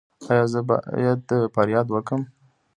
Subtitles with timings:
[0.29, 1.23] ایا زه باید
[1.53, 2.21] فریاد وکړم؟